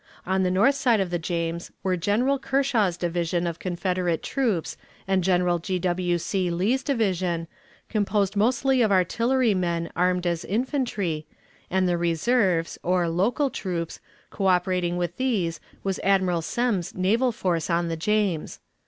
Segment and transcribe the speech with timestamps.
[0.25, 4.75] On the north side of the James were General Kershaw's division of Confederate troops
[5.07, 5.77] and General G.
[5.77, 6.17] W.
[6.17, 7.47] C, Lee's division,
[7.87, 11.27] composed mostly of artillery men armed as infantry,
[11.69, 13.99] and the "reserves," or "local troops,"
[14.31, 18.59] coöperating with these was Admiral Semmes's naval force on the James.